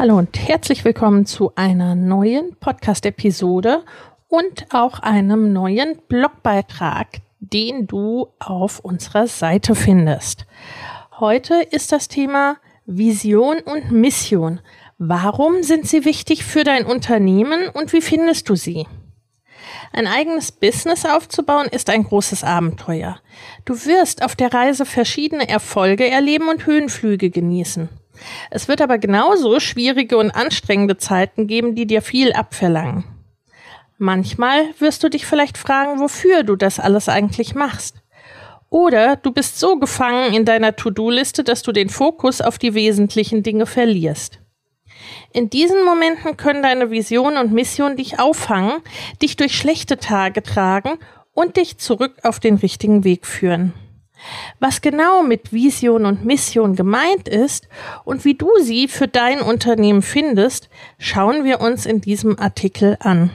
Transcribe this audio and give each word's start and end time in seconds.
Hallo 0.00 0.16
und 0.16 0.48
herzlich 0.48 0.82
willkommen 0.86 1.26
zu 1.26 1.52
einer 1.56 1.94
neuen 1.94 2.56
Podcast-Episode 2.56 3.84
und 4.28 4.64
auch 4.72 5.00
einem 5.00 5.52
neuen 5.52 5.98
Blogbeitrag, 6.08 7.20
den 7.40 7.86
du 7.86 8.28
auf 8.38 8.78
unserer 8.78 9.26
Seite 9.26 9.74
findest. 9.74 10.46
Heute 11.18 11.56
ist 11.70 11.92
das 11.92 12.08
Thema 12.08 12.56
Vision 12.86 13.58
und 13.58 13.90
Mission. 13.90 14.60
Warum 14.96 15.62
sind 15.62 15.86
sie 15.86 16.06
wichtig 16.06 16.46
für 16.46 16.64
dein 16.64 16.86
Unternehmen 16.86 17.68
und 17.68 17.92
wie 17.92 18.00
findest 18.00 18.48
du 18.48 18.54
sie? 18.54 18.86
Ein 19.92 20.06
eigenes 20.06 20.50
Business 20.50 21.04
aufzubauen 21.04 21.66
ist 21.70 21.90
ein 21.90 22.04
großes 22.04 22.42
Abenteuer. 22.42 23.20
Du 23.66 23.74
wirst 23.84 24.24
auf 24.24 24.34
der 24.34 24.54
Reise 24.54 24.86
verschiedene 24.86 25.46
Erfolge 25.46 26.08
erleben 26.08 26.48
und 26.48 26.64
Höhenflüge 26.64 27.28
genießen. 27.28 27.90
Es 28.50 28.68
wird 28.68 28.80
aber 28.80 28.98
genauso 28.98 29.60
schwierige 29.60 30.16
und 30.18 30.30
anstrengende 30.30 30.96
Zeiten 30.96 31.46
geben, 31.46 31.74
die 31.74 31.86
dir 31.86 32.02
viel 32.02 32.32
abverlangen. 32.32 33.04
Manchmal 33.98 34.66
wirst 34.78 35.02
du 35.04 35.10
dich 35.10 35.26
vielleicht 35.26 35.58
fragen, 35.58 36.00
wofür 36.00 36.42
du 36.42 36.56
das 36.56 36.80
alles 36.80 37.08
eigentlich 37.08 37.54
machst. 37.54 37.96
Oder 38.70 39.16
du 39.16 39.32
bist 39.32 39.58
so 39.58 39.78
gefangen 39.78 40.32
in 40.32 40.44
deiner 40.44 40.76
To-Do-Liste, 40.76 41.44
dass 41.44 41.62
du 41.62 41.72
den 41.72 41.88
Fokus 41.88 42.40
auf 42.40 42.56
die 42.56 42.74
wesentlichen 42.74 43.42
Dinge 43.42 43.66
verlierst. 43.66 44.38
In 45.32 45.50
diesen 45.50 45.84
Momenten 45.84 46.36
können 46.36 46.62
deine 46.62 46.90
Vision 46.90 47.36
und 47.36 47.52
Mission 47.52 47.96
dich 47.96 48.18
auffangen, 48.18 48.80
dich 49.20 49.36
durch 49.36 49.56
schlechte 49.56 49.98
Tage 49.98 50.42
tragen 50.42 50.98
und 51.32 51.56
dich 51.56 51.78
zurück 51.78 52.16
auf 52.22 52.40
den 52.40 52.56
richtigen 52.56 53.04
Weg 53.04 53.26
führen. 53.26 53.72
Was 54.58 54.80
genau 54.80 55.22
mit 55.22 55.52
Vision 55.52 56.06
und 56.06 56.24
Mission 56.24 56.76
gemeint 56.76 57.28
ist 57.28 57.68
und 58.04 58.24
wie 58.24 58.34
du 58.34 58.48
sie 58.60 58.88
für 58.88 59.08
dein 59.08 59.40
Unternehmen 59.40 60.02
findest, 60.02 60.68
schauen 60.98 61.44
wir 61.44 61.60
uns 61.60 61.86
in 61.86 62.00
diesem 62.00 62.38
Artikel 62.38 62.96
an. 63.00 63.30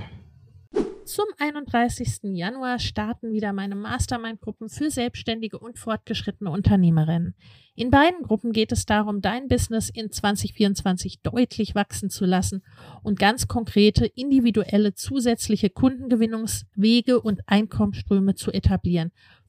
Zum 1.05 1.25
31. 1.37 2.33
Januar 2.33 2.79
starten 2.79 3.31
wieder 3.31 3.53
meine 3.53 3.75
Mastermind-Gruppen 3.75 4.69
für 4.69 4.89
selbstständige 4.89 5.59
und 5.59 5.77
fortgeschrittene 5.77 6.49
Unternehmerinnen. 6.49 7.35
In 7.75 7.91
beiden 7.91 8.23
Gruppen 8.23 8.53
geht 8.53 8.71
es 8.71 8.87
darum, 8.87 9.21
dein 9.21 9.47
Business 9.47 9.91
in 9.91 10.09
2024 10.09 11.21
deutlich 11.21 11.75
wachsen 11.75 12.09
zu 12.09 12.25
lassen 12.25 12.63
und 13.03 13.19
ganz 13.19 13.47
konkrete, 13.47 14.07
individuelle, 14.07 14.95
zusätzliche 14.95 15.69
Kundengewinnungswege 15.69 17.21
und 17.21 17.41
Einkommensströme 17.45 18.33
zu 18.33 18.51
etablieren, 18.51 19.11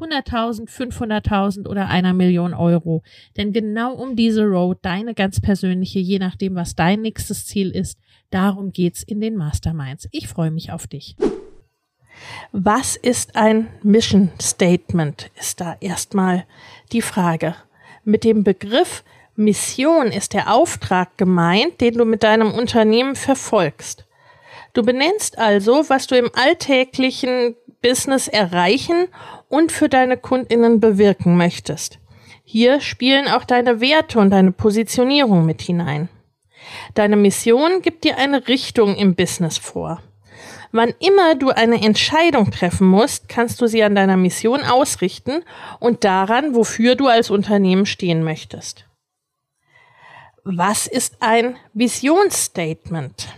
100.000, 0.00 0.68
500.000 0.68 1.68
oder 1.68 1.88
einer 1.88 2.12
Million 2.12 2.54
Euro. 2.54 3.02
Denn 3.36 3.52
genau 3.52 3.94
um 3.94 4.16
diese 4.16 4.44
Road, 4.44 4.78
deine 4.82 5.14
ganz 5.14 5.40
persönliche, 5.40 5.98
je 5.98 6.18
nachdem, 6.18 6.54
was 6.54 6.74
dein 6.74 7.02
nächstes 7.02 7.46
Ziel 7.46 7.70
ist, 7.70 7.98
darum 8.30 8.72
geht's 8.72 9.02
in 9.02 9.20
den 9.20 9.36
Masterminds. 9.36 10.08
Ich 10.10 10.28
freue 10.28 10.50
mich 10.50 10.72
auf 10.72 10.86
dich. 10.86 11.16
Was 12.52 12.96
ist 12.96 13.36
ein 13.36 13.68
Mission 13.82 14.30
Statement? 14.40 15.30
Ist 15.38 15.60
da 15.60 15.76
erstmal 15.80 16.44
die 16.92 17.02
Frage. 17.02 17.56
Mit 18.04 18.24
dem 18.24 18.44
Begriff 18.44 19.04
Mission 19.36 20.06
ist 20.08 20.32
der 20.32 20.52
Auftrag 20.52 21.18
gemeint, 21.18 21.80
den 21.80 21.94
du 21.94 22.04
mit 22.04 22.22
deinem 22.22 22.52
Unternehmen 22.52 23.16
verfolgst. 23.16 24.06
Du 24.74 24.82
benennst 24.82 25.38
also, 25.38 25.88
was 25.88 26.06
du 26.06 26.16
im 26.16 26.30
alltäglichen 26.34 27.56
Business 27.84 28.28
erreichen 28.28 29.08
und 29.50 29.70
für 29.70 29.90
deine 29.90 30.16
Kundinnen 30.16 30.80
bewirken 30.80 31.36
möchtest. 31.36 31.98
Hier 32.42 32.80
spielen 32.80 33.28
auch 33.28 33.44
deine 33.44 33.82
Werte 33.82 34.18
und 34.18 34.30
deine 34.30 34.52
Positionierung 34.52 35.44
mit 35.44 35.60
hinein. 35.60 36.08
Deine 36.94 37.16
Mission 37.16 37.82
gibt 37.82 38.04
dir 38.04 38.16
eine 38.16 38.48
Richtung 38.48 38.96
im 38.96 39.14
Business 39.14 39.58
vor. 39.58 40.00
Wann 40.72 40.94
immer 40.98 41.34
du 41.34 41.50
eine 41.50 41.82
Entscheidung 41.82 42.50
treffen 42.50 42.88
musst, 42.88 43.28
kannst 43.28 43.60
du 43.60 43.66
sie 43.66 43.84
an 43.84 43.94
deiner 43.94 44.16
Mission 44.16 44.62
ausrichten 44.62 45.44
und 45.78 46.04
daran, 46.04 46.54
wofür 46.54 46.94
du 46.94 47.08
als 47.08 47.30
Unternehmen 47.30 47.84
stehen 47.84 48.24
möchtest. 48.24 48.86
Was 50.42 50.86
ist 50.86 51.16
ein 51.20 51.56
Visionsstatement? 51.74 53.28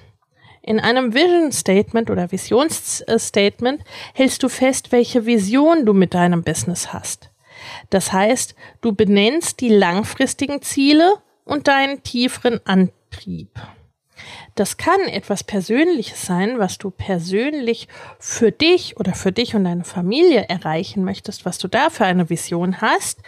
In 0.66 0.81
einem 0.81 1.15
Vision 1.15 1.53
Statement 1.53 2.10
oder 2.10 2.32
Visionsstatement 2.32 3.82
hältst 4.15 4.43
du 4.43 4.49
fest, 4.49 4.91
welche 4.91 5.25
Vision 5.25 5.87
du 5.87 5.93
mit 5.93 6.12
deinem 6.12 6.43
Business 6.43 6.93
hast. 6.93 7.31
Das 7.88 8.12
heißt, 8.12 8.56
du 8.81 8.93
benennst 8.93 9.60
die 9.60 9.69
langfristigen 9.69 10.60
Ziele 10.62 11.15
und 11.44 11.69
deinen 11.69 12.03
tieferen 12.03 12.60
Antrieb. 12.65 13.50
Das 14.56 14.78
kann 14.78 15.00
etwas 15.03 15.44
Persönliches 15.44 16.25
sein, 16.25 16.59
was 16.59 16.78
du 16.78 16.91
persönlich 16.91 17.89
für 18.19 18.50
dich 18.50 18.97
oder 18.99 19.12
für 19.12 19.31
dich 19.31 19.55
und 19.55 19.65
deine 19.65 19.84
Familie 19.84 20.49
erreichen 20.49 21.05
möchtest, 21.05 21.44
was 21.44 21.59
du 21.59 21.69
da 21.69 21.91
für 21.91 22.06
eine 22.06 22.31
Vision 22.31 22.81
hast. 22.81 23.21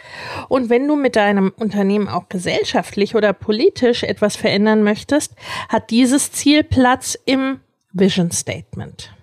Und 0.47 0.71
wenn 0.71 0.87
du 0.87 0.95
mit 0.95 1.15
deinem 1.15 1.53
Unternehmen 1.55 2.07
auch 2.07 2.29
gesellschaftlich 2.29 3.13
oder 3.13 3.31
politisch 3.33 4.01
etwas 4.01 4.37
verändern 4.37 4.81
möchtest, 4.81 5.35
hat 5.69 5.91
dieses 5.91 6.31
Ziel 6.31 6.63
Platz 6.63 7.15
im 7.25 7.59
Vision 7.93 8.31
Statement. 8.31 9.13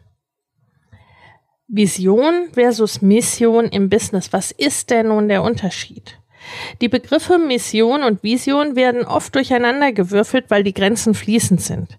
Vision 1.67 2.51
versus 2.53 3.03
Mission 3.03 3.65
im 3.65 3.91
Business. 3.91 4.33
Was 4.33 4.53
ist 4.53 4.91
denn 4.91 5.09
nun 5.09 5.27
der 5.27 5.43
Unterschied? 5.43 6.21
Die 6.81 6.89
Begriffe 6.89 7.39
Mission 7.39 8.03
und 8.03 8.23
Vision 8.23 8.77
werden 8.77 9.05
oft 9.05 9.35
durcheinandergewürfelt, 9.35 10.47
weil 10.49 10.65
die 10.65 10.75
Grenzen 10.75 11.15
fließend 11.15 11.61
sind. 11.61 11.99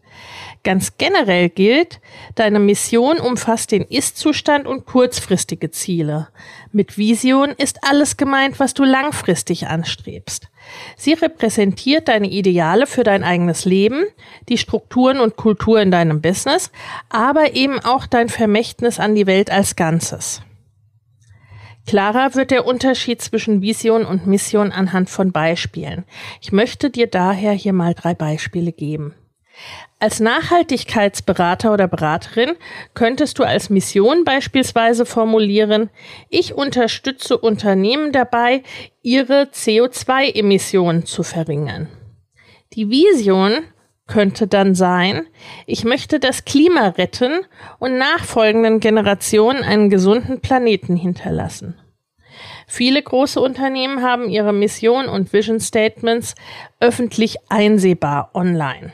Ganz 0.63 0.97
generell 0.97 1.49
gilt, 1.49 2.01
deine 2.35 2.59
Mission 2.59 3.19
umfasst 3.19 3.71
den 3.71 3.83
Ist-Zustand 3.83 4.67
und 4.67 4.85
kurzfristige 4.85 5.71
Ziele. 5.71 6.27
Mit 6.71 6.97
Vision 6.97 7.51
ist 7.57 7.79
alles 7.83 8.17
gemeint, 8.17 8.59
was 8.59 8.73
du 8.73 8.83
langfristig 8.83 9.67
anstrebst. 9.67 10.49
Sie 10.97 11.13
repräsentiert 11.13 12.09
deine 12.09 12.27
Ideale 12.27 12.87
für 12.87 13.03
dein 13.03 13.23
eigenes 13.23 13.63
Leben, 13.63 14.05
die 14.49 14.57
Strukturen 14.57 15.21
und 15.21 15.37
Kultur 15.37 15.79
in 15.79 15.91
deinem 15.91 16.21
Business, 16.21 16.71
aber 17.07 17.53
eben 17.53 17.79
auch 17.79 18.05
dein 18.05 18.27
Vermächtnis 18.27 18.99
an 18.99 19.15
die 19.15 19.27
Welt 19.27 19.49
als 19.49 19.77
Ganzes. 19.77 20.41
Klarer 21.87 22.35
wird 22.35 22.51
der 22.51 22.65
Unterschied 22.65 23.21
zwischen 23.21 23.61
Vision 23.61 24.05
und 24.05 24.27
Mission 24.27 24.73
anhand 24.73 25.09
von 25.09 25.31
Beispielen. 25.31 26.03
Ich 26.41 26.51
möchte 26.51 26.89
dir 26.89 27.07
daher 27.07 27.53
hier 27.53 27.71
mal 27.71 27.93
drei 27.93 28.13
Beispiele 28.13 28.73
geben. 28.73 29.15
Als 29.97 30.19
Nachhaltigkeitsberater 30.19 31.73
oder 31.73 31.87
Beraterin 31.87 32.51
könntest 32.93 33.39
du 33.39 33.43
als 33.43 33.69
Mission 33.69 34.25
beispielsweise 34.25 35.05
formulieren, 35.05 35.89
ich 36.29 36.53
unterstütze 36.53 37.37
Unternehmen 37.37 38.11
dabei, 38.11 38.63
ihre 39.01 39.43
CO2-Emissionen 39.43 41.05
zu 41.05 41.23
verringern. 41.23 41.87
Die 42.73 42.89
Vision 42.89 43.63
könnte 44.07 44.47
dann 44.47 44.73
sein, 44.73 45.27
ich 45.65 45.83
möchte 45.83 46.19
das 46.19 46.45
Klima 46.45 46.89
retten 46.89 47.45
und 47.79 47.97
nachfolgenden 47.97 48.79
Generationen 48.79 49.63
einen 49.63 49.89
gesunden 49.89 50.39
Planeten 50.39 50.95
hinterlassen. 50.95 51.79
Viele 52.67 53.01
große 53.01 53.39
Unternehmen 53.39 54.01
haben 54.01 54.29
ihre 54.29 54.53
Mission 54.53 55.07
und 55.07 55.31
Vision 55.33 55.59
Statements 55.59 56.35
öffentlich 56.79 57.37
einsehbar 57.49 58.31
online. 58.33 58.91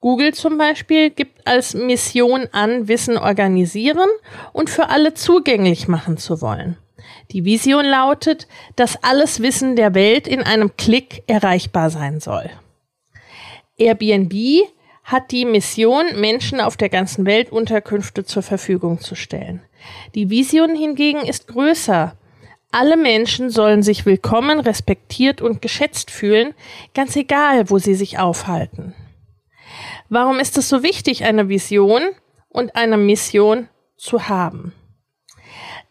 Google 0.00 0.34
zum 0.34 0.58
Beispiel 0.58 1.10
gibt 1.10 1.46
als 1.46 1.74
Mission 1.74 2.46
an, 2.52 2.88
Wissen 2.88 3.16
organisieren 3.16 4.08
und 4.52 4.68
für 4.68 4.90
alle 4.90 5.14
zugänglich 5.14 5.88
machen 5.88 6.18
zu 6.18 6.40
wollen. 6.42 6.76
Die 7.30 7.44
Vision 7.44 7.86
lautet, 7.86 8.46
dass 8.76 9.02
alles 9.02 9.40
Wissen 9.40 9.76
der 9.76 9.94
Welt 9.94 10.28
in 10.28 10.42
einem 10.42 10.76
Klick 10.76 11.22
erreichbar 11.26 11.90
sein 11.90 12.20
soll. 12.20 12.50
Airbnb 13.76 14.32
hat 15.02 15.30
die 15.30 15.44
Mission, 15.44 16.04
Menschen 16.16 16.60
auf 16.60 16.76
der 16.76 16.88
ganzen 16.88 17.26
Welt 17.26 17.50
Unterkünfte 17.50 18.24
zur 18.24 18.42
Verfügung 18.42 19.00
zu 19.00 19.14
stellen. 19.14 19.62
Die 20.14 20.30
Vision 20.30 20.74
hingegen 20.74 21.20
ist 21.20 21.48
größer. 21.48 22.16
Alle 22.70 22.96
Menschen 22.96 23.50
sollen 23.50 23.82
sich 23.82 24.06
willkommen, 24.06 24.60
respektiert 24.60 25.42
und 25.42 25.60
geschätzt 25.60 26.10
fühlen, 26.10 26.54
ganz 26.94 27.14
egal, 27.16 27.70
wo 27.70 27.78
sie 27.78 27.94
sich 27.94 28.18
aufhalten. 28.18 28.94
Warum 30.08 30.38
ist 30.38 30.56
es 30.58 30.68
so 30.68 30.82
wichtig, 30.82 31.24
eine 31.24 31.48
Vision 31.48 32.02
und 32.48 32.76
eine 32.76 32.96
Mission 32.96 33.68
zu 33.96 34.28
haben? 34.28 34.72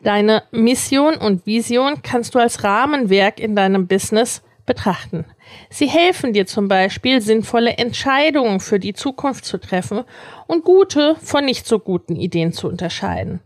Deine 0.01 0.43
Mission 0.51 1.15
und 1.15 1.45
Vision 1.45 2.01
kannst 2.01 2.35
du 2.35 2.39
als 2.39 2.63
Rahmenwerk 2.63 3.39
in 3.39 3.55
deinem 3.55 3.87
Business 3.87 4.41
betrachten. 4.65 5.25
Sie 5.69 5.87
helfen 5.87 6.33
dir 6.33 6.45
zum 6.45 6.67
Beispiel, 6.67 7.21
sinnvolle 7.21 7.77
Entscheidungen 7.77 8.59
für 8.59 8.79
die 8.79 8.93
Zukunft 8.93 9.45
zu 9.45 9.57
treffen 9.57 10.03
und 10.47 10.63
gute 10.63 11.15
von 11.21 11.45
nicht 11.45 11.67
so 11.67 11.79
guten 11.79 12.15
Ideen 12.15 12.53
zu 12.53 12.67
unterscheiden. 12.67 13.41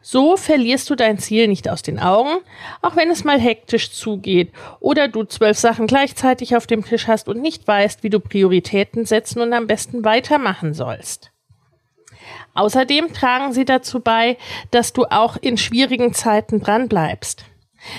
So 0.00 0.36
verlierst 0.36 0.90
du 0.90 0.94
dein 0.94 1.18
Ziel 1.18 1.48
nicht 1.48 1.68
aus 1.68 1.82
den 1.82 1.98
Augen, 1.98 2.38
auch 2.82 2.96
wenn 2.96 3.10
es 3.10 3.24
mal 3.24 3.40
hektisch 3.40 3.92
zugeht 3.92 4.52
oder 4.80 5.08
du 5.08 5.24
zwölf 5.24 5.58
Sachen 5.58 5.86
gleichzeitig 5.86 6.56
auf 6.56 6.66
dem 6.66 6.84
Tisch 6.84 7.06
hast 7.06 7.28
und 7.28 7.40
nicht 7.40 7.66
weißt, 7.66 8.02
wie 8.02 8.10
du 8.10 8.20
Prioritäten 8.20 9.04
setzen 9.04 9.40
und 9.40 9.52
am 9.52 9.66
besten 9.66 10.04
weitermachen 10.04 10.74
sollst. 10.74 11.30
Außerdem 12.54 13.12
tragen 13.12 13.52
sie 13.52 13.64
dazu 13.64 14.00
bei, 14.00 14.36
dass 14.70 14.92
du 14.92 15.04
auch 15.04 15.36
in 15.36 15.56
schwierigen 15.56 16.12
Zeiten 16.12 16.60
dranbleibst. 16.60 17.44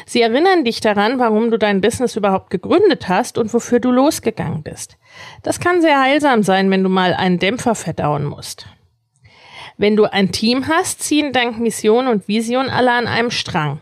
Sie 0.05 0.21
erinnern 0.21 0.63
dich 0.63 0.79
daran, 0.79 1.19
warum 1.19 1.51
du 1.51 1.57
dein 1.57 1.81
Business 1.81 2.15
überhaupt 2.15 2.49
gegründet 2.49 3.07
hast 3.09 3.37
und 3.37 3.53
wofür 3.53 3.79
du 3.79 3.91
losgegangen 3.91 4.63
bist. 4.63 4.97
Das 5.41 5.59
kann 5.59 5.81
sehr 5.81 6.01
heilsam 6.01 6.43
sein, 6.43 6.69
wenn 6.71 6.83
du 6.83 6.89
mal 6.89 7.13
einen 7.13 7.39
Dämpfer 7.39 7.75
verdauen 7.75 8.25
musst. 8.25 8.67
Wenn 9.77 9.95
du 9.95 10.05
ein 10.05 10.31
Team 10.31 10.67
hast, 10.67 11.01
ziehen 11.01 11.33
dank 11.33 11.59
Mission 11.59 12.07
und 12.07 12.27
Vision 12.27 12.69
alle 12.69 12.91
an 12.91 13.07
einem 13.07 13.31
Strang. 13.31 13.81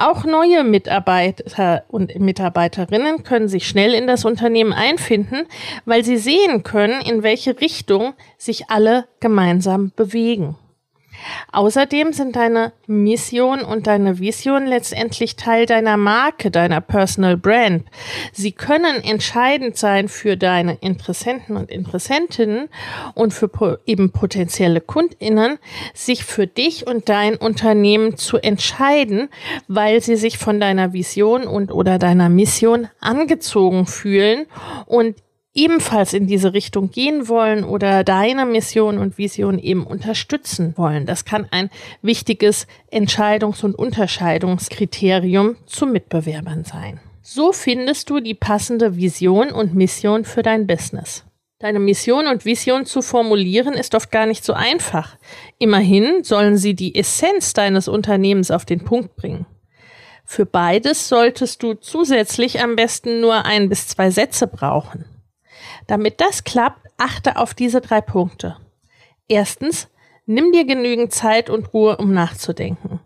Auch 0.00 0.24
neue 0.24 0.62
Mitarbeiter 0.62 1.84
und 1.88 2.18
Mitarbeiterinnen 2.20 3.24
können 3.24 3.48
sich 3.48 3.66
schnell 3.66 3.94
in 3.94 4.06
das 4.06 4.24
Unternehmen 4.24 4.72
einfinden, 4.72 5.46
weil 5.86 6.04
sie 6.04 6.16
sehen 6.16 6.62
können, 6.62 7.00
in 7.00 7.24
welche 7.24 7.60
Richtung 7.60 8.14
sich 8.36 8.70
alle 8.70 9.08
gemeinsam 9.18 9.90
bewegen. 9.96 10.56
Außerdem 11.52 12.12
sind 12.12 12.36
deine 12.36 12.72
Mission 12.86 13.60
und 13.60 13.86
deine 13.86 14.18
Vision 14.18 14.66
letztendlich 14.66 15.36
Teil 15.36 15.66
deiner 15.66 15.96
Marke, 15.96 16.50
deiner 16.50 16.80
Personal 16.80 17.36
Brand. 17.36 17.84
Sie 18.32 18.52
können 18.52 19.02
entscheidend 19.02 19.76
sein 19.76 20.08
für 20.08 20.36
deine 20.36 20.74
Interessenten 20.80 21.56
und 21.56 21.70
Interessentinnen 21.70 22.68
und 23.14 23.32
für 23.32 23.80
eben 23.86 24.10
potenzielle 24.10 24.80
Kundinnen, 24.80 25.58
sich 25.94 26.24
für 26.24 26.46
dich 26.46 26.86
und 26.86 27.08
dein 27.08 27.36
Unternehmen 27.36 28.16
zu 28.16 28.38
entscheiden, 28.38 29.28
weil 29.66 30.00
sie 30.00 30.16
sich 30.16 30.38
von 30.38 30.60
deiner 30.60 30.92
Vision 30.92 31.46
und 31.46 31.72
oder 31.72 31.98
deiner 31.98 32.28
Mission 32.28 32.88
angezogen 33.00 33.86
fühlen 33.86 34.46
und 34.86 35.16
ebenfalls 35.58 36.12
in 36.12 36.28
diese 36.28 36.54
Richtung 36.54 36.90
gehen 36.90 37.26
wollen 37.26 37.64
oder 37.64 38.04
deine 38.04 38.46
Mission 38.46 38.96
und 38.98 39.18
Vision 39.18 39.58
eben 39.58 39.84
unterstützen 39.84 40.74
wollen. 40.76 41.04
Das 41.04 41.24
kann 41.24 41.48
ein 41.50 41.68
wichtiges 42.00 42.68
Entscheidungs- 42.92 43.64
und 43.64 43.74
Unterscheidungskriterium 43.74 45.56
zu 45.66 45.86
Mitbewerbern 45.86 46.64
sein. 46.64 47.00
So 47.22 47.52
findest 47.52 48.08
du 48.08 48.20
die 48.20 48.34
passende 48.34 48.96
Vision 48.96 49.50
und 49.50 49.74
Mission 49.74 50.24
für 50.24 50.42
dein 50.42 50.68
Business. 50.68 51.24
Deine 51.58 51.80
Mission 51.80 52.28
und 52.28 52.44
Vision 52.44 52.86
zu 52.86 53.02
formulieren 53.02 53.74
ist 53.74 53.96
oft 53.96 54.12
gar 54.12 54.26
nicht 54.26 54.44
so 54.44 54.52
einfach. 54.52 55.16
Immerhin 55.58 56.22
sollen 56.22 56.56
sie 56.56 56.74
die 56.74 56.94
Essenz 56.94 57.52
deines 57.52 57.88
Unternehmens 57.88 58.52
auf 58.52 58.64
den 58.64 58.84
Punkt 58.84 59.16
bringen. 59.16 59.44
Für 60.24 60.46
beides 60.46 61.08
solltest 61.08 61.64
du 61.64 61.74
zusätzlich 61.74 62.62
am 62.62 62.76
besten 62.76 63.20
nur 63.20 63.44
ein 63.44 63.68
bis 63.68 63.88
zwei 63.88 64.10
Sätze 64.12 64.46
brauchen. 64.46 65.04
Damit 65.86 66.20
das 66.20 66.44
klappt, 66.44 66.86
achte 66.96 67.36
auf 67.36 67.54
diese 67.54 67.80
drei 67.80 68.00
Punkte. 68.00 68.56
Erstens, 69.28 69.88
nimm 70.26 70.52
dir 70.52 70.64
genügend 70.64 71.12
Zeit 71.12 71.50
und 71.50 71.72
Ruhe, 71.72 71.96
um 71.96 72.12
nachzudenken. 72.12 73.00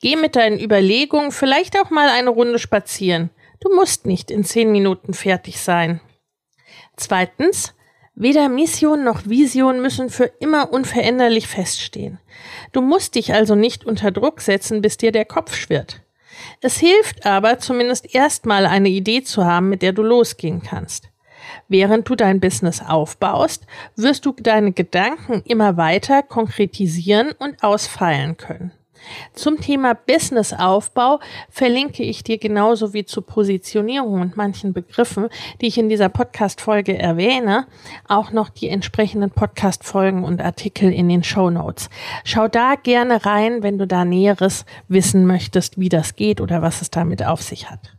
Geh 0.00 0.16
mit 0.16 0.36
deinen 0.36 0.60
Überlegungen 0.60 1.32
vielleicht 1.32 1.78
auch 1.78 1.90
mal 1.90 2.08
eine 2.08 2.30
Runde 2.30 2.58
spazieren. 2.58 3.30
Du 3.60 3.74
musst 3.74 4.06
nicht 4.06 4.30
in 4.30 4.44
zehn 4.44 4.70
Minuten 4.70 5.14
fertig 5.14 5.60
sein. 5.60 6.00
Zweitens, 6.96 7.74
weder 8.14 8.48
Mission 8.48 9.04
noch 9.04 9.26
Vision 9.26 9.80
müssen 9.80 10.10
für 10.10 10.24
immer 10.40 10.72
unveränderlich 10.72 11.48
feststehen. 11.48 12.20
Du 12.72 12.80
musst 12.80 13.14
dich 13.14 13.32
also 13.32 13.54
nicht 13.54 13.84
unter 13.84 14.10
Druck 14.10 14.40
setzen, 14.40 14.82
bis 14.82 14.96
dir 14.96 15.12
der 15.12 15.24
Kopf 15.24 15.54
schwirrt. 15.54 16.02
Es 16.60 16.78
hilft 16.78 17.26
aber, 17.26 17.58
zumindest 17.58 18.14
erstmal 18.14 18.66
eine 18.66 18.88
Idee 18.88 19.22
zu 19.22 19.44
haben, 19.44 19.68
mit 19.68 19.82
der 19.82 19.92
du 19.92 20.02
losgehen 20.02 20.62
kannst. 20.62 21.08
Während 21.68 22.08
du 22.08 22.14
dein 22.14 22.40
Business 22.40 22.80
aufbaust, 22.80 23.66
wirst 23.96 24.26
du 24.26 24.32
deine 24.32 24.72
Gedanken 24.72 25.42
immer 25.46 25.76
weiter 25.76 26.22
konkretisieren 26.22 27.32
und 27.38 27.62
ausfeilen 27.62 28.36
können. 28.36 28.72
Zum 29.34 29.60
Thema 29.60 29.94
Businessaufbau 29.94 31.20
verlinke 31.50 32.02
ich 32.02 32.22
dir 32.22 32.38
genauso 32.38 32.92
wie 32.92 33.04
zur 33.04 33.26
Positionierung 33.26 34.20
und 34.20 34.36
manchen 34.36 34.72
Begriffen, 34.72 35.28
die 35.60 35.66
ich 35.66 35.78
in 35.78 35.88
dieser 35.88 36.08
Podcast-Folge 36.08 36.98
erwähne, 36.98 37.66
auch 38.08 38.32
noch 38.32 38.48
die 38.48 38.68
entsprechenden 38.68 39.30
Podcast-Folgen 39.30 40.24
und 40.24 40.40
Artikel 40.40 40.92
in 40.92 41.08
den 41.08 41.24
Show 41.24 41.50
Notes. 41.50 41.90
Schau 42.24 42.48
da 42.48 42.74
gerne 42.76 43.24
rein, 43.24 43.62
wenn 43.62 43.78
du 43.78 43.86
da 43.86 44.04
Näheres 44.04 44.64
wissen 44.88 45.26
möchtest, 45.26 45.78
wie 45.78 45.88
das 45.88 46.16
geht 46.16 46.40
oder 46.40 46.62
was 46.62 46.82
es 46.82 46.90
damit 46.90 47.24
auf 47.24 47.42
sich 47.42 47.70
hat. 47.70 47.93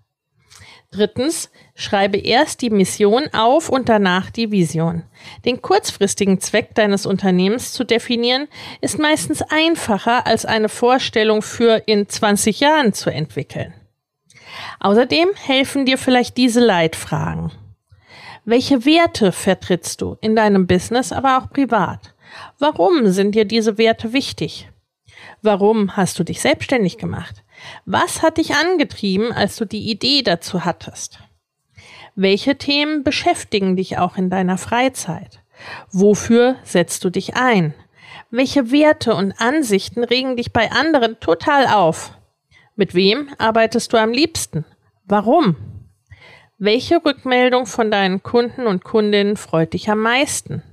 Drittens, 0.91 1.51
schreibe 1.75 2.17
erst 2.17 2.61
die 2.61 2.69
Mission 2.69 3.27
auf 3.33 3.69
und 3.69 3.89
danach 3.89 4.29
die 4.29 4.51
Vision. 4.51 5.03
Den 5.43 5.61
kurzfristigen 5.61 6.39
Zweck 6.39 6.73
deines 6.75 7.05
Unternehmens 7.05 7.73
zu 7.73 7.83
definieren, 7.83 8.47
ist 8.81 8.97
meistens 8.97 9.41
einfacher 9.41 10.25
als 10.25 10.45
eine 10.45 10.69
Vorstellung 10.69 11.41
für 11.41 11.83
in 11.85 12.07
20 12.07 12.59
Jahren 12.61 12.93
zu 12.93 13.09
entwickeln. 13.09 13.73
Außerdem 14.79 15.29
helfen 15.35 15.85
dir 15.85 15.97
vielleicht 15.97 16.37
diese 16.37 16.59
Leitfragen. 16.59 17.51
Welche 18.45 18.85
Werte 18.85 19.31
vertrittst 19.31 20.01
du 20.01 20.17
in 20.21 20.35
deinem 20.35 20.67
Business, 20.67 21.11
aber 21.11 21.39
auch 21.39 21.49
privat? 21.49 22.13
Warum 22.59 23.07
sind 23.07 23.33
dir 23.33 23.45
diese 23.45 23.77
Werte 23.77 24.13
wichtig? 24.13 24.69
Warum 25.41 25.97
hast 25.97 26.19
du 26.19 26.23
dich 26.23 26.41
selbstständig 26.41 26.97
gemacht? 26.97 27.43
Was 27.85 28.21
hat 28.21 28.37
dich 28.37 28.55
angetrieben, 28.55 29.31
als 29.31 29.55
du 29.55 29.65
die 29.65 29.89
Idee 29.89 30.21
dazu 30.21 30.65
hattest? 30.65 31.19
Welche 32.15 32.57
Themen 32.57 33.03
beschäftigen 33.03 33.75
dich 33.75 33.97
auch 33.97 34.17
in 34.17 34.29
deiner 34.29 34.57
Freizeit? 34.57 35.41
Wofür 35.91 36.55
setzt 36.63 37.03
du 37.03 37.09
dich 37.09 37.35
ein? 37.35 37.73
Welche 38.31 38.71
Werte 38.71 39.15
und 39.15 39.33
Ansichten 39.33 40.03
regen 40.03 40.37
dich 40.37 40.53
bei 40.53 40.71
anderen 40.71 41.19
total 41.19 41.67
auf? 41.67 42.17
Mit 42.75 42.95
wem 42.95 43.29
arbeitest 43.37 43.93
du 43.93 43.97
am 43.97 44.11
liebsten? 44.11 44.65
Warum? 45.05 45.55
Welche 46.57 47.03
Rückmeldung 47.03 47.65
von 47.65 47.91
deinen 47.91 48.23
Kunden 48.23 48.65
und 48.65 48.83
Kundinnen 48.83 49.37
freut 49.37 49.73
dich 49.73 49.89
am 49.89 49.99
meisten? 49.99 50.63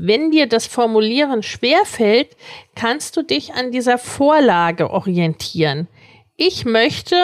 Wenn 0.00 0.30
dir 0.30 0.46
das 0.46 0.68
Formulieren 0.68 1.42
schwerfällt, 1.42 2.36
kannst 2.76 3.16
du 3.16 3.22
dich 3.22 3.54
an 3.54 3.72
dieser 3.72 3.98
Vorlage 3.98 4.90
orientieren. 4.90 5.88
ich 6.36 6.64
möchte 6.64 7.16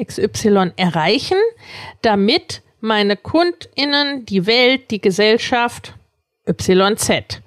XY 0.00 0.70
erreichen, 0.76 1.36
damit 2.00 2.62
meine 2.80 3.16
Kundinnen, 3.16 4.24
die 4.24 4.46
Welt, 4.46 4.92
die 4.92 5.00
Gesellschaft 5.00 5.94
YZ. 6.46 7.42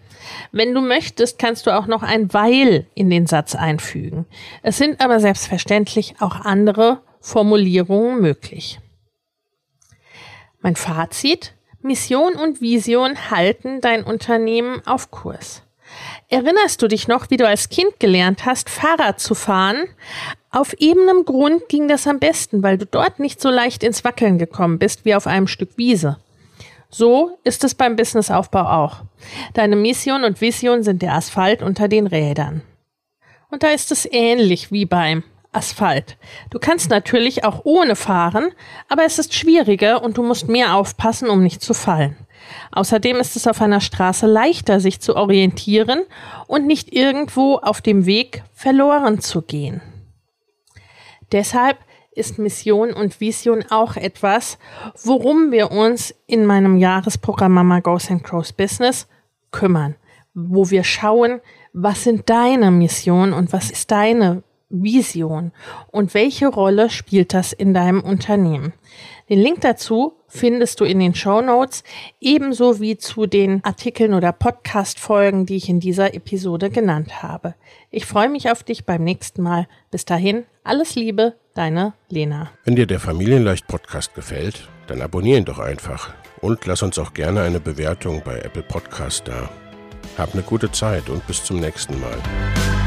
Wenn 0.52 0.74
du 0.74 0.82
möchtest, 0.82 1.40
kannst 1.40 1.68
du 1.68 1.76
auch 1.76 1.88
noch 1.88 2.04
ein 2.04 2.34
Weil 2.34 2.86
in 2.96 3.10
den 3.10 3.28
Satz 3.28 3.56
einfügen. 3.56 4.26
Es 4.62 4.78
sind 4.78 5.00
aber 5.00 5.22
selbstverständlich 5.22 6.16
auch 6.20 6.42
andere 6.42 7.02
Formulierungen 7.22 8.22
möglich. 8.22 8.80
Mein 10.60 10.76
Fazit. 10.76 11.54
Mission 11.86 12.34
und 12.34 12.62
Vision 12.62 13.30
halten 13.30 13.80
dein 13.80 14.04
Unternehmen 14.04 14.82
auf 14.88 15.12
Kurs. 15.12 15.62
Erinnerst 16.30 16.82
du 16.82 16.88
dich 16.88 17.08
noch, 17.08 17.30
wie 17.30 17.38
du 17.38 17.48
als 17.48 17.70
Kind 17.70 18.00
gelernt 18.00 18.46
hast, 18.46 18.72
Fahrrad 18.72 19.20
zu 19.20 19.36
fahren? 19.36 19.86
Auf 20.50 20.74
ebenem 20.80 21.26
Grund 21.26 21.70
ging 21.70 21.88
das 21.88 22.08
am 22.08 22.20
besten, 22.20 22.64
weil 22.64 22.80
du 22.80 22.88
dort 22.88 23.20
nicht 23.20 23.40
so 23.40 23.50
leicht 23.52 23.84
ins 23.84 24.04
Wackeln 24.04 24.40
gekommen 24.40 24.80
bist 24.80 25.06
wie 25.06 25.14
auf 25.14 25.28
einem 25.28 25.48
Stück 25.48 25.78
Wiese. 25.78 26.18
So 26.90 27.38
ist 27.44 27.64
es 27.64 27.76
beim 27.76 27.96
Businessaufbau 27.96 28.64
auch. 28.64 29.02
Deine 29.54 29.76
Mission 29.76 30.24
und 30.24 30.42
Vision 30.42 30.82
sind 30.82 31.04
der 31.04 31.14
Asphalt 31.14 31.62
unter 31.62 31.88
den 31.88 32.08
Rädern. 32.08 32.64
Und 33.52 33.62
da 33.62 33.68
ist 33.70 33.92
es 33.92 34.08
ähnlich 34.12 34.72
wie 34.72 34.86
beim 34.86 35.24
Asphalt. 35.56 36.18
Du 36.50 36.60
kannst 36.60 36.90
natürlich 36.90 37.44
auch 37.44 37.62
ohne 37.64 37.96
fahren, 37.96 38.52
aber 38.90 39.06
es 39.06 39.20
ist 39.20 39.34
schwieriger 39.34 40.04
und 40.04 40.18
du 40.18 40.24
musst 40.24 40.48
mehr 40.48 40.76
aufpassen, 40.76 41.30
um 41.30 41.42
nicht 41.42 41.62
zu 41.62 41.74
fallen. 41.74 42.16
Außerdem 42.72 43.18
ist 43.18 43.36
es 43.36 43.48
auf 43.48 43.62
einer 43.62 43.82
Straße 43.82 44.28
leichter, 44.28 44.80
sich 44.80 45.00
zu 45.00 45.16
orientieren 45.16 46.02
und 46.48 46.68
nicht 46.68 46.94
irgendwo 46.94 47.56
auf 47.58 47.82
dem 47.82 48.06
Weg 48.06 48.44
verloren 48.54 49.20
zu 49.20 49.42
gehen. 49.42 49.82
Deshalb 51.32 51.78
ist 52.12 52.40
Mission 52.40 52.94
und 52.94 53.20
Vision 53.20 53.66
auch 53.70 53.96
etwas, 53.98 54.58
worum 55.04 55.52
wir 55.52 55.72
uns 55.72 56.16
in 56.28 56.46
meinem 56.46 56.78
Jahresprogramm 56.78 57.54
Mama 57.54 57.80
Goes 57.80 58.10
and 58.10 58.24
Crows 58.24 58.54
Business 58.54 59.08
kümmern, 59.52 59.96
wo 60.34 60.70
wir 60.70 60.84
schauen, 60.84 61.42
was 61.74 62.04
sind 62.04 62.30
deine 62.30 62.72
Mission 62.72 63.34
und 63.34 63.52
was 63.52 63.70
ist 63.70 63.92
deine 63.92 64.44
Vision 64.70 65.52
und 65.92 66.14
welche 66.14 66.48
Rolle 66.48 66.90
spielt 66.90 67.34
das 67.34 67.54
in 67.54 67.74
deinem 67.74 68.02
Unternehmen. 68.02 68.74
Den 69.30 69.40
Link 69.40 69.62
dazu 69.62 70.14
findest 70.28 70.80
du 70.80 70.86
in 70.86 71.00
den 71.00 71.16
Show 71.16 71.42
Notes, 71.42 71.84
ebenso 72.22 72.80
wie 72.80 72.98
zu 72.98 73.26
den 73.26 73.64
Artikeln 73.64 74.14
oder 74.14 74.32
Podcast-Folgen, 74.32 75.46
die 75.46 75.56
ich 75.56 75.70
in 75.70 75.80
dieser 75.80 76.14
Episode 76.14 76.70
genannt 76.70 77.24
habe. 77.24 77.56
Ich 77.90 78.06
freue 78.06 78.30
mich 78.30 78.52
auf 78.52 78.64
dich 78.64 78.86
beim 78.86 79.04
nächsten 79.04 79.42
Mal. 79.42 79.68
Bis 79.90 80.06
dahin, 80.06 80.46
alles 80.64 80.96
Liebe, 80.96 81.36
deine 81.56 81.94
Lena. 82.10 82.52
Wenn 82.66 82.76
dir 82.76 82.86
der 82.86 83.00
Familienleicht 83.00 83.68
Podcast 83.68 84.14
gefällt, 84.14 84.68
dann 84.88 85.02
abonniere 85.02 85.40
ihn 85.40 85.46
doch 85.46 85.60
einfach 85.60 86.14
und 86.42 86.66
lass 86.66 86.84
uns 86.84 87.00
auch 87.00 87.14
gerne 87.14 87.42
eine 87.42 87.60
Bewertung 87.60 88.22
bei 88.24 88.40
Apple 88.40 88.64
Podcast 88.64 89.28
da. 89.28 89.50
Hab 90.18 90.34
eine 90.34 90.44
gute 90.44 90.72
Zeit 90.72 91.10
und 91.10 91.26
bis 91.26 91.44
zum 91.44 91.60
nächsten 91.60 92.00
Mal. 92.00 92.85